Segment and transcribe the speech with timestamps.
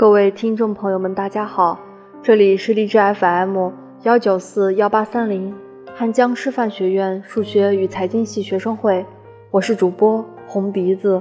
[0.00, 1.78] 各位听众朋友们，大家好，
[2.22, 3.70] 这里是荔枝 FM
[4.04, 5.54] 幺九四幺八三零
[5.94, 9.04] 汉江师范学院数学与财经系学生会，
[9.50, 11.20] 我是主播红鼻子。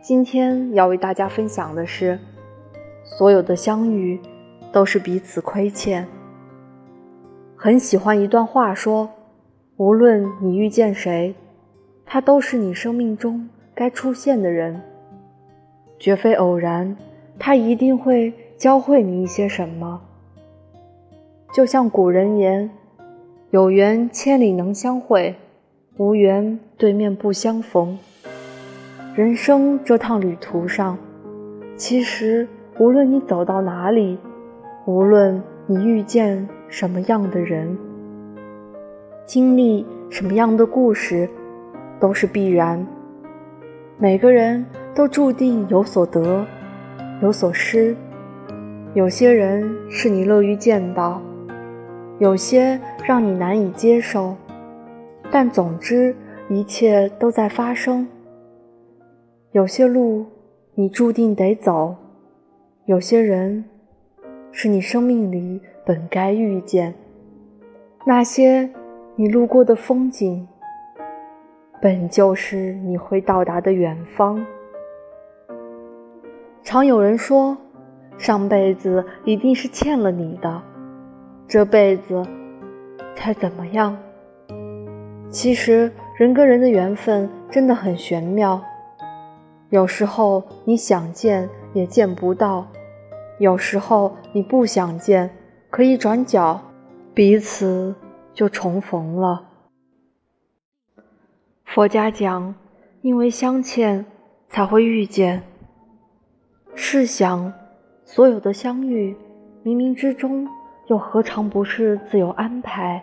[0.00, 2.18] 今天要为大家分享的是，
[3.04, 4.18] 所有的相遇
[4.72, 6.08] 都是彼此亏欠。
[7.54, 9.10] 很喜欢一段话，说，
[9.76, 11.34] 无论你遇见谁，
[12.06, 14.80] 他都是你生命中该出现的人。
[16.02, 16.96] 绝非偶然，
[17.38, 20.00] 他一定会教会你一些什么。
[21.54, 22.68] 就像古人言
[23.50, 25.36] ：“有缘千里能相会，
[25.98, 27.96] 无缘对面不相逢。”
[29.14, 30.98] 人生这趟旅途上，
[31.76, 32.48] 其实
[32.80, 34.18] 无论你走到哪里，
[34.86, 37.78] 无论你遇见什么样的人，
[39.24, 41.28] 经历什么样的故事，
[42.00, 42.84] 都是必然。
[43.98, 44.66] 每个人。
[44.94, 46.46] 都注定有所得，
[47.22, 47.96] 有所失。
[48.94, 51.20] 有些人是你乐于见到，
[52.18, 54.36] 有些让你难以接受。
[55.30, 56.14] 但总之，
[56.50, 58.06] 一切都在发生。
[59.52, 60.26] 有些路
[60.74, 61.96] 你注定得走，
[62.84, 63.64] 有些人
[64.50, 66.92] 是你生命里本该遇见。
[68.04, 68.68] 那些
[69.16, 70.46] 你路过的风景，
[71.80, 74.44] 本就是你会到达的远方。
[76.64, 77.56] 常有人说，
[78.18, 80.62] 上辈子一定是欠了你的，
[81.48, 82.24] 这辈子
[83.14, 83.98] 才怎么样？
[85.28, 88.62] 其实人跟人的缘分真的很玄妙，
[89.70, 92.66] 有时候你想见也见不到，
[93.38, 95.30] 有时候你不想见，
[95.68, 96.60] 可一转角，
[97.12, 97.94] 彼此
[98.32, 99.48] 就重逢了。
[101.64, 102.54] 佛家讲，
[103.00, 104.04] 因为相欠
[104.48, 105.42] 才会遇见。
[106.74, 107.52] 试想，
[108.04, 109.14] 所有的相遇，
[109.62, 110.48] 冥冥之中
[110.86, 113.02] 又何尝不是自有安排？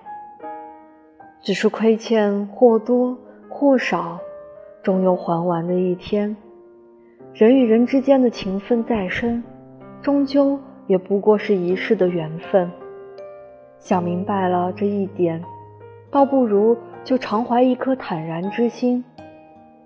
[1.42, 4.20] 只是亏欠或多或少，
[4.82, 6.36] 终有还完的一天。
[7.34, 9.44] 人与人之间的情分再深，
[10.02, 12.70] 终究也不过是一世的缘分。
[13.78, 15.42] 想明白了这一点，
[16.10, 19.06] 倒不如就常怀一颗坦然之心，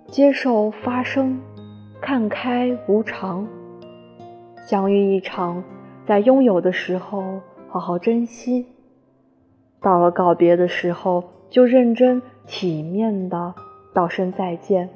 [0.08, 1.40] 接受发生，
[2.02, 3.46] 看开无常。
[4.66, 5.62] 相遇一场，
[6.06, 8.66] 在拥有的时候好好珍惜；
[9.82, 13.54] 到了告别的时候，就认真体面的
[13.94, 14.90] 道声再见。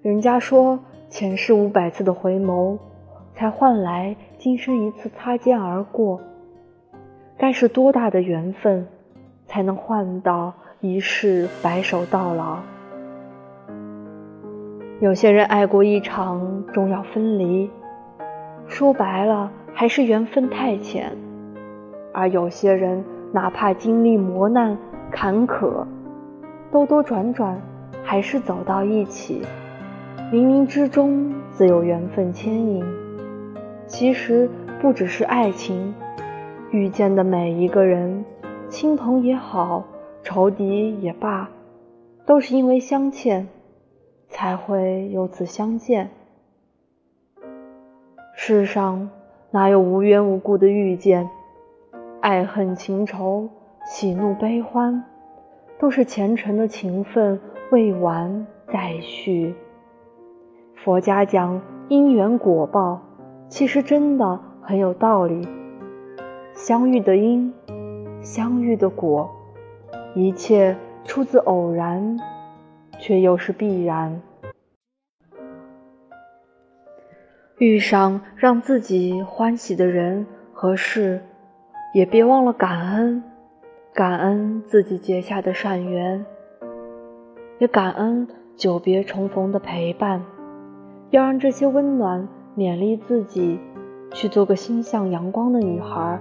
[0.00, 0.78] 人家说，
[1.10, 2.78] 前世五百次的回眸，
[3.34, 6.18] 才换来今生一次擦肩而过。
[7.36, 8.86] 该是多大的缘分，
[9.46, 12.58] 才能换到一世白首到老？
[15.00, 17.68] 有些人爱过一场，终要分离。
[18.66, 21.12] 说白了，还是缘分太浅；
[22.12, 24.76] 而有些人，哪怕经历磨难、
[25.10, 25.86] 坎坷，
[26.70, 27.60] 兜兜转转，
[28.02, 29.42] 还是走到一起。
[30.32, 32.84] 冥冥之中自有缘分牵引。
[33.86, 34.48] 其实
[34.80, 35.94] 不只是爱情，
[36.70, 38.24] 遇见的每一个人，
[38.68, 39.84] 亲朋也好，
[40.22, 41.48] 仇敌也罢，
[42.26, 43.46] 都是因为相欠，
[44.28, 46.10] 才会有此相见。
[48.46, 49.08] 世上
[49.52, 51.30] 哪有无缘无故的遇见？
[52.20, 53.48] 爱恨情仇、
[53.86, 55.02] 喜怒悲欢，
[55.78, 57.40] 都是前尘的情分
[57.72, 59.54] 未完待续。
[60.74, 63.00] 佛家讲因缘果报，
[63.48, 65.48] 其实真的很有道理。
[66.52, 67.50] 相遇的因，
[68.20, 69.34] 相遇的果，
[70.14, 72.20] 一切出自偶然，
[72.98, 74.20] 却又是必然。
[77.64, 81.22] 遇上让自己欢喜的人和事，
[81.94, 83.22] 也别忘了感恩，
[83.94, 86.26] 感恩自己结下的善缘，
[87.58, 90.22] 也感恩久别重逢的陪伴。
[91.08, 93.58] 要让这些温暖勉励自己，
[94.12, 96.20] 去做个心向阳光的女孩。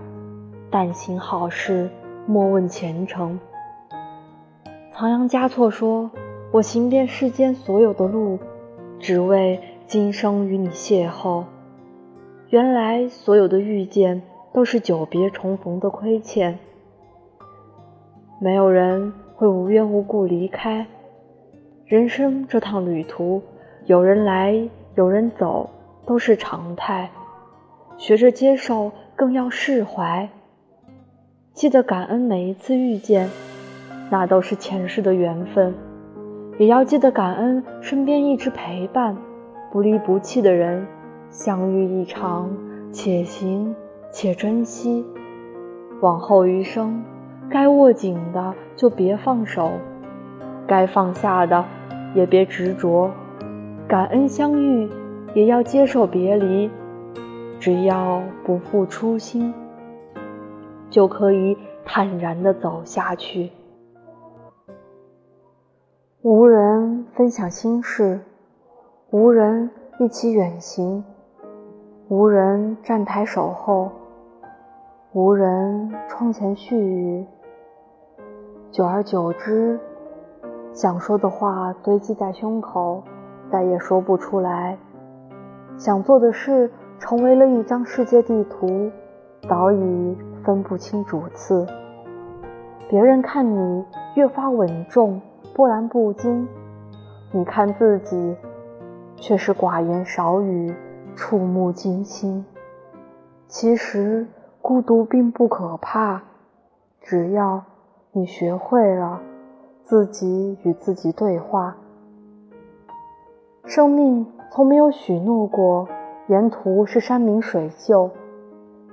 [0.71, 1.89] 但行好事，
[2.25, 3.37] 莫问前程。
[4.93, 6.09] 仓央嘉措说
[6.53, 8.39] ：“我行遍世间所有的路，
[8.97, 11.43] 只为。”今生与你邂逅，
[12.49, 16.57] 原来所有的遇见都是久别重逢的亏欠。
[18.39, 20.87] 没有人会无缘无故离开，
[21.85, 23.43] 人生这趟旅途，
[23.85, 25.69] 有人来有人走
[26.05, 27.11] 都是常态。
[27.97, 30.27] 学着接受，更要释怀。
[31.53, 33.29] 记得感恩每一次遇见，
[34.09, 35.75] 那都是前世的缘分。
[36.57, 39.15] 也要记得感恩身边一直陪伴。
[39.73, 40.85] 不离不弃的人，
[41.31, 42.47] 相遇一场，
[42.91, 43.75] 且行
[44.11, 45.03] 且珍惜。
[45.99, 47.03] 往后余生，
[47.49, 49.71] 该握紧的就别放手，
[50.67, 51.65] 该放下的
[52.13, 53.09] 也别执着。
[53.87, 54.87] 感恩相遇，
[55.33, 56.69] 也要接受别离。
[57.59, 59.51] 只要不负初心，
[60.91, 63.49] 就可以坦然地走下去。
[66.21, 68.21] 无人分享心事，
[69.13, 69.69] 无人
[69.99, 71.03] 一起远行，
[72.07, 73.91] 无人站台守候，
[75.11, 77.23] 无人窗前絮语。
[78.71, 79.79] 久而久之，
[80.73, 83.03] 想说的话堆积在胸口，
[83.51, 84.75] 再也说不出来；
[85.77, 86.71] 想做的事。
[86.97, 88.89] 成为了一张世界地图，
[89.47, 91.67] 早已分不清主次。
[92.89, 93.85] 别人看你
[94.15, 95.21] 越发稳重、
[95.53, 96.47] 波澜不惊，
[97.31, 98.35] 你看自己
[99.15, 100.73] 却是寡言少语、
[101.15, 102.45] 触目惊心。
[103.47, 104.27] 其实
[104.61, 106.21] 孤独并不可怕，
[107.01, 107.63] 只要
[108.11, 109.21] 你学会了
[109.83, 111.75] 自己与自己对话。
[113.65, 115.87] 生命从没有许诺过。
[116.27, 118.09] 沿途是山明水秀，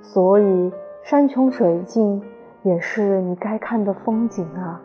[0.01, 0.71] 所以
[1.01, 2.21] 山穷水尽
[2.61, 4.81] 也是你该看的风景啊。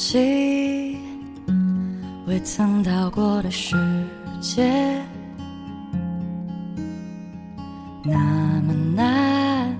[0.00, 0.96] 记
[2.26, 3.76] 未曾到过的世
[4.40, 4.98] 界。
[8.02, 8.16] 那
[8.62, 9.76] 么难，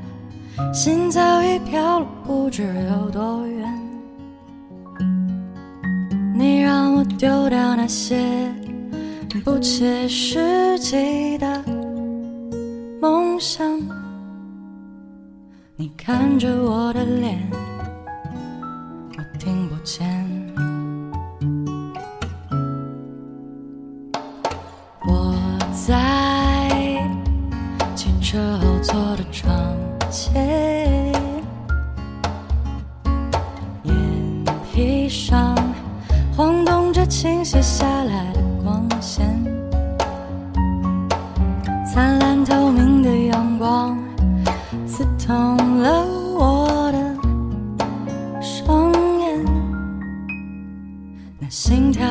[0.74, 3.66] 心早已飘了不知有多远。
[6.36, 8.52] 你让我丢掉那些
[9.42, 11.64] 不切实际的
[13.00, 13.66] 梦想。
[15.76, 17.40] 你看着我的脸，
[25.72, 25.98] 在
[27.96, 28.10] 前。
[28.30, 29.52] 车后座的窗
[30.08, 31.12] 前，
[33.82, 33.92] 眼
[34.72, 35.56] 皮上
[36.36, 39.26] 晃动着倾斜下来的光线，
[41.84, 43.98] 灿烂透明的阳光
[44.86, 46.06] 刺痛了
[46.38, 49.44] 我的双眼，
[51.40, 52.06] 那心跳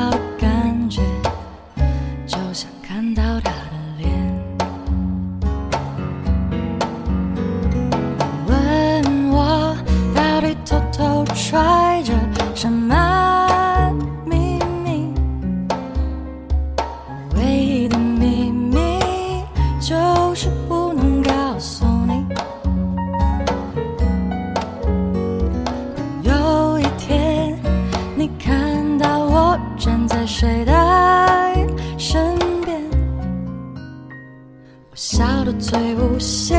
[35.02, 36.54] 笑得最无邪，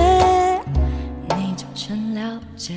[1.38, 2.74] 你就真了解。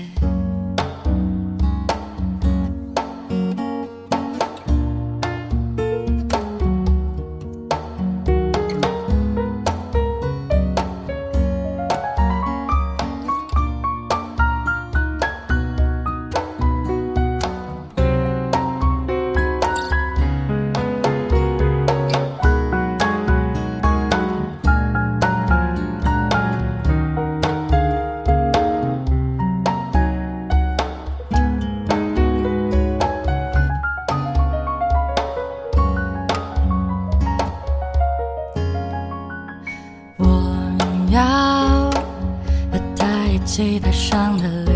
[43.56, 44.72] 期待上的旅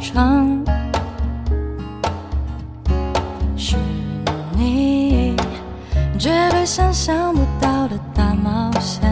[0.00, 0.64] 程，
[3.58, 3.76] 是
[4.56, 5.36] 你
[6.18, 9.02] 绝对想象不到的大冒险。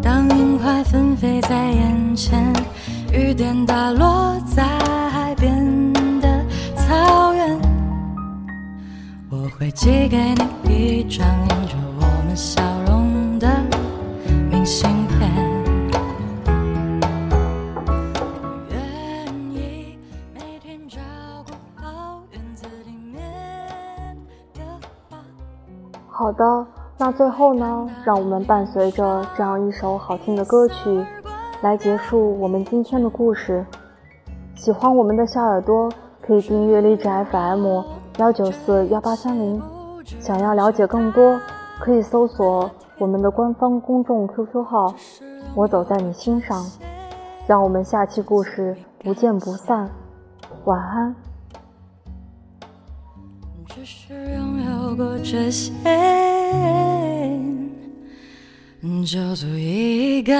[0.00, 2.52] 当云块纷飞在眼前，
[3.12, 4.62] 雨点打落在
[5.10, 6.44] 海边的
[6.76, 7.60] 草原，
[9.28, 11.26] 我会寄给你一张
[26.26, 26.66] 好的，
[26.98, 31.06] 那最后呢，让我们伴随着这样一首好听的歌曲
[31.60, 33.64] 来结束我们今天的故事。
[34.56, 35.88] 喜欢我们的小耳朵，
[36.20, 37.80] 可以订阅励志 FM
[38.16, 39.62] 幺九四幺八三零。
[40.18, 41.38] 想要了解更多，
[41.78, 42.68] 可以搜索
[42.98, 44.92] 我们的官方公众 QQ 号。
[45.54, 46.60] 我走在你心上，
[47.46, 49.88] 让我们下期故事不见不散。
[50.64, 51.14] 晚安。
[53.88, 55.72] 是拥有过这些
[59.06, 60.34] 就足以感